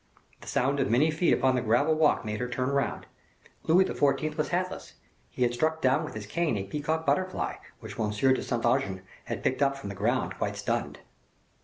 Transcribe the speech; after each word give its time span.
The 0.39 0.47
sound 0.47 0.79
of 0.79 0.89
many 0.89 1.11
feet 1.11 1.31
upon 1.31 1.53
the 1.53 1.61
gravel 1.61 1.93
walk 1.93 2.25
made 2.25 2.39
her 2.39 2.49
turn 2.49 2.69
round. 2.69 3.05
Louis 3.65 3.85
XIV. 3.85 4.35
was 4.35 4.47
hatless, 4.49 4.95
he 5.29 5.43
had 5.43 5.53
struck 5.53 5.79
down 5.79 6.03
with 6.03 6.15
his 6.15 6.25
cane 6.25 6.57
a 6.57 6.63
peacock 6.63 7.05
butterfly, 7.05 7.57
which 7.81 7.99
Monsieur 7.99 8.33
de 8.33 8.41
Saint 8.41 8.65
Aignan 8.65 9.03
had 9.25 9.43
picked 9.43 9.61
up 9.61 9.77
from 9.77 9.89
the 9.89 9.95
ground 9.95 10.33
quite 10.39 10.55
stunned. 10.57 11.01